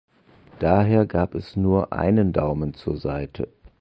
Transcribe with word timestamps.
Daher 0.57 1.05
gab 1.05 1.35
es 1.35 1.55
nur 1.55 1.93
einen 1.93 2.33
Daumen 2.33 2.73
zur 2.73 2.97
Seite. 2.97 3.49